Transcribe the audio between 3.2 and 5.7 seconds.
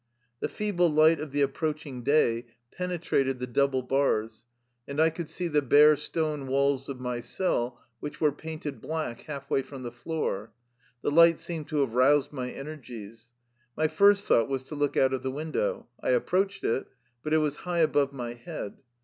trated the double bars, and I could see the